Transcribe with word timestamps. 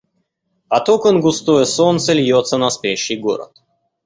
От 0.69 0.89
окон 0.89 1.21
густое 1.21 1.65
солнце 1.67 2.13
льется 2.13 2.57
на 2.57 2.71
спящий 2.71 3.17
город. 3.19 3.51